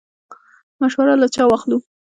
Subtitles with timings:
[0.81, 1.77] مشوره له چا واخلو؟